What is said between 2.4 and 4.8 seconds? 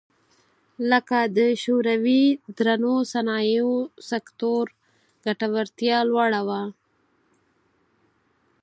درنو صنایعو سکتور